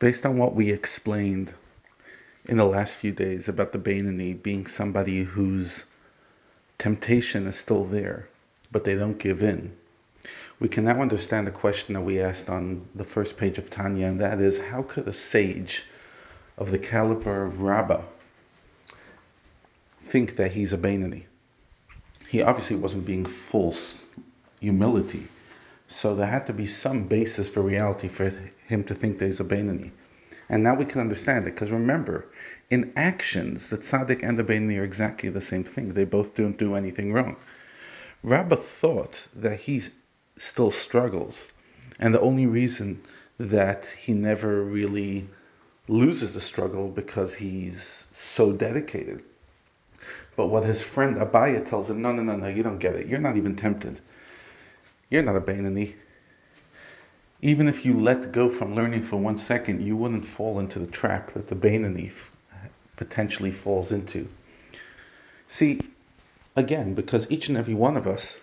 Based 0.00 0.26
on 0.26 0.36
what 0.38 0.54
we 0.54 0.70
explained 0.70 1.54
in 2.46 2.56
the 2.56 2.64
last 2.64 2.96
few 2.96 3.12
days 3.12 3.48
about 3.48 3.72
the 3.72 3.78
Bainani 3.78 4.42
being 4.42 4.66
somebody 4.66 5.22
whose 5.22 5.84
temptation 6.78 7.46
is 7.46 7.56
still 7.56 7.84
there, 7.84 8.28
but 8.72 8.82
they 8.82 8.96
don't 8.96 9.18
give 9.18 9.42
in, 9.42 9.76
we 10.58 10.68
can 10.68 10.84
now 10.84 11.00
understand 11.00 11.46
the 11.46 11.52
question 11.52 11.94
that 11.94 12.00
we 12.00 12.20
asked 12.20 12.50
on 12.50 12.88
the 12.94 13.04
first 13.04 13.36
page 13.36 13.58
of 13.58 13.70
Tanya, 13.70 14.06
and 14.06 14.20
that 14.20 14.40
is 14.40 14.58
how 14.58 14.82
could 14.82 15.06
a 15.06 15.12
sage 15.12 15.84
of 16.58 16.70
the 16.70 16.78
caliber 16.78 17.44
of 17.44 17.62
Rabbah 17.62 18.02
think 20.00 20.36
that 20.36 20.52
he's 20.52 20.72
a 20.72 20.78
Bainani? 20.78 21.24
He 22.28 22.42
obviously 22.42 22.76
wasn't 22.76 23.06
being 23.06 23.24
false 23.24 24.08
humility. 24.60 25.28
So 26.00 26.14
there 26.14 26.26
had 26.26 26.46
to 26.46 26.54
be 26.54 26.64
some 26.64 27.08
basis 27.08 27.50
for 27.50 27.60
reality 27.60 28.08
for 28.08 28.32
him 28.68 28.84
to 28.84 28.94
think 28.94 29.18
there's 29.18 29.40
a 29.40 29.44
Bainani. 29.44 29.90
And 30.48 30.62
now 30.62 30.74
we 30.74 30.86
can 30.86 31.02
understand 31.02 31.46
it, 31.46 31.54
because 31.54 31.70
remember, 31.70 32.24
in 32.70 32.94
actions, 32.96 33.68
the 33.68 33.76
tzaddik 33.76 34.22
and 34.22 34.38
the 34.38 34.42
Bainani 34.42 34.80
are 34.80 34.82
exactly 34.82 35.28
the 35.28 35.42
same 35.42 35.62
thing. 35.62 35.90
They 35.90 36.06
both 36.06 36.34
don't 36.34 36.56
do 36.56 36.74
anything 36.74 37.12
wrong. 37.12 37.36
Rabbah 38.22 38.56
thought 38.56 39.28
that 39.36 39.60
he 39.60 39.82
still 40.38 40.70
struggles, 40.70 41.52
and 41.98 42.14
the 42.14 42.20
only 42.22 42.46
reason 42.46 43.02
that 43.38 43.84
he 43.84 44.14
never 44.14 44.64
really 44.64 45.28
loses 45.86 46.32
the 46.32 46.40
struggle 46.40 46.88
because 46.88 47.36
he's 47.36 48.08
so 48.10 48.52
dedicated. 48.52 49.22
But 50.34 50.46
what 50.46 50.64
his 50.64 50.82
friend 50.82 51.18
Abaye 51.18 51.62
tells 51.66 51.90
him, 51.90 52.00
no, 52.00 52.12
no, 52.12 52.22
no, 52.22 52.36
no, 52.36 52.48
you 52.48 52.62
don't 52.62 52.78
get 52.78 52.94
it. 52.94 53.06
You're 53.06 53.20
not 53.20 53.36
even 53.36 53.54
tempted. 53.54 54.00
You're 55.10 55.24
not 55.24 55.36
a 55.36 55.40
Bainani. 55.40 55.94
Even 57.42 57.66
if 57.66 57.84
you 57.84 57.98
let 57.98 58.30
go 58.30 58.48
from 58.48 58.76
learning 58.76 59.02
for 59.02 59.16
one 59.16 59.38
second, 59.38 59.80
you 59.80 59.96
wouldn't 59.96 60.24
fall 60.24 60.60
into 60.60 60.78
the 60.78 60.86
trap 60.86 61.32
that 61.32 61.48
the 61.48 61.56
Bainani 61.56 62.12
potentially 62.94 63.50
falls 63.50 63.90
into. 63.90 64.28
See, 65.48 65.80
again, 66.54 66.94
because 66.94 67.28
each 67.28 67.48
and 67.48 67.58
every 67.58 67.74
one 67.74 67.96
of 67.96 68.06
us 68.06 68.40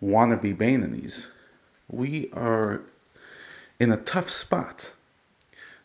want 0.00 0.32
to 0.32 0.36
be 0.36 0.52
Bainanis, 0.52 1.28
we 1.88 2.28
are 2.32 2.82
in 3.78 3.92
a 3.92 3.96
tough 3.96 4.28
spot 4.28 4.92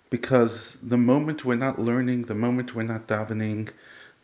because 0.10 0.78
the 0.82 0.98
moment 0.98 1.46
we're 1.46 1.56
not 1.56 1.80
learning, 1.80 2.24
the 2.24 2.36
moment 2.36 2.74
we're 2.74 2.82
not 2.82 3.06
davening, 3.06 3.70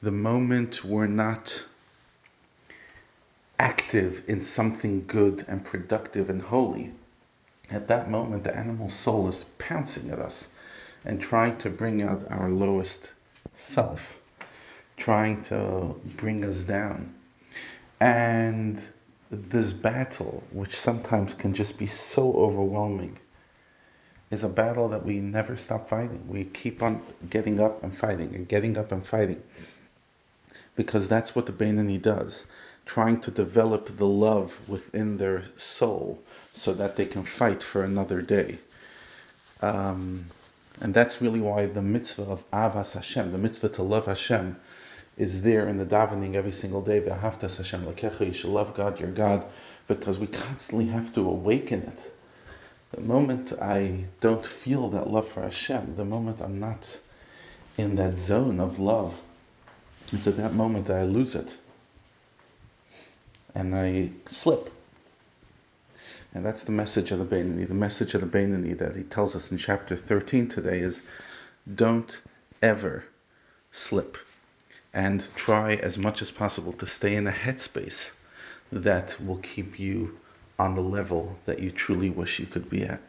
the 0.01 0.11
moment 0.11 0.83
we're 0.83 1.05
not 1.05 1.67
active 3.59 4.23
in 4.27 4.41
something 4.41 5.05
good 5.07 5.43
and 5.47 5.63
productive 5.65 6.29
and 6.29 6.41
holy, 6.41 6.91
at 7.69 7.87
that 7.87 8.09
moment 8.09 8.43
the 8.43 8.55
animal 8.55 8.89
soul 8.89 9.27
is 9.27 9.45
pouncing 9.57 10.09
at 10.11 10.19
us 10.19 10.53
and 11.05 11.21
trying 11.21 11.57
to 11.57 11.69
bring 11.69 12.01
out 12.01 12.29
our 12.29 12.49
lowest 12.49 13.13
self, 13.53 14.19
trying 14.95 15.41
to 15.41 15.95
bring 16.17 16.45
us 16.45 16.63
down. 16.63 17.13
And 17.99 18.87
this 19.31 19.73
battle, 19.73 20.43
which 20.51 20.75
sometimes 20.75 21.33
can 21.33 21.53
just 21.53 21.77
be 21.77 21.87
so 21.87 22.31
overwhelming, 22.33 23.17
is 24.29 24.43
a 24.43 24.49
battle 24.49 24.89
that 24.89 25.05
we 25.05 25.19
never 25.19 25.55
stop 25.55 25.87
fighting. 25.87 26.27
We 26.27 26.45
keep 26.45 26.83
on 26.83 27.01
getting 27.29 27.59
up 27.59 27.83
and 27.83 27.95
fighting 27.95 28.35
and 28.35 28.47
getting 28.47 28.77
up 28.77 28.91
and 28.91 29.05
fighting. 29.05 29.41
Because 30.75 31.07
that's 31.07 31.35
what 31.35 31.45
the 31.45 31.53
Bainani 31.53 31.99
does 32.01 32.45
trying 32.87 33.19
to 33.19 33.31
develop 33.31 33.95
the 33.97 34.07
love 34.07 34.59
within 34.67 35.17
their 35.17 35.43
soul 35.57 36.19
so 36.53 36.73
that 36.73 36.95
they 36.95 37.05
can 37.05 37.23
fight 37.23 37.61
for 37.61 37.83
another 37.83 38.21
day. 38.21 38.57
Um, 39.61 40.25
and 40.79 40.93
that's 40.93 41.21
really 41.21 41.41
why 41.41 41.65
the 41.65 41.81
mitzvah 41.81 42.23
of 42.23 42.49
Ahavas 42.51 42.93
Hashem, 42.93 43.31
the 43.31 43.37
mitzvah 43.37 43.69
to 43.69 43.83
love 43.83 44.05
Hashem, 44.05 44.55
is 45.17 45.41
there 45.41 45.67
in 45.67 45.77
the 45.77 45.85
davening 45.85 46.35
every 46.35 46.51
single 46.51 46.81
day. 46.81 47.01
V'ahavtas 47.01 47.57
Hashem 47.57 47.83
you 48.25 48.33
should 48.33 48.51
love 48.51 48.73
God, 48.73 48.99
your 48.99 49.11
God, 49.11 49.45
because 49.87 50.17
we 50.17 50.27
constantly 50.27 50.87
have 50.87 51.13
to 51.15 51.21
awaken 51.21 51.81
it. 51.81 52.11
The 52.91 53.01
moment 53.01 53.51
I 53.59 54.05
don't 54.21 54.45
feel 54.45 54.89
that 54.89 55.09
love 55.09 55.27
for 55.27 55.41
Hashem, 55.41 55.95
the 55.95 56.05
moment 56.05 56.41
I'm 56.41 56.59
not 56.59 56.99
in 57.77 57.95
that 57.95 58.15
zone 58.15 58.59
of 58.59 58.79
love, 58.79 59.19
it's 60.13 60.27
at 60.27 60.37
that 60.37 60.53
moment 60.53 60.85
that 60.87 60.97
I 60.97 61.03
lose 61.03 61.35
it 61.35 61.57
and 63.57 63.75
I 63.75 64.11
slip. 64.25 64.69
And 66.35 66.45
that's 66.45 66.65
the 66.65 66.71
message 66.71 67.09
of 67.09 67.17
the 67.17 67.25
Bainani. 67.25 67.67
The 67.67 67.73
message 67.73 68.13
of 68.13 68.21
the 68.21 68.27
Bainani 68.27 68.77
that 68.77 68.95
he 68.95 69.01
tells 69.01 69.35
us 69.35 69.51
in 69.51 69.57
chapter 69.57 69.95
13 69.95 70.47
today 70.47 70.79
is 70.79 71.01
don't 71.73 72.21
ever 72.61 73.03
slip 73.71 74.17
and 74.93 75.27
try 75.35 75.73
as 75.73 75.97
much 75.97 76.21
as 76.21 76.29
possible 76.29 76.71
to 76.73 76.85
stay 76.85 77.15
in 77.15 77.25
a 77.25 77.31
headspace 77.31 78.13
that 78.71 79.17
will 79.25 79.37
keep 79.37 79.79
you 79.79 80.19
on 80.59 80.75
the 80.75 80.81
level 80.81 81.35
that 81.45 81.59
you 81.59 81.71
truly 81.71 82.11
wish 82.11 82.39
you 82.39 82.45
could 82.45 82.69
be 82.69 82.83
at. 82.83 83.01